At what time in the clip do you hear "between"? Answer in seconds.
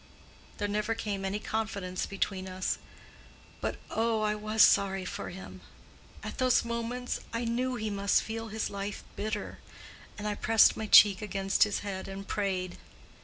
2.07-2.47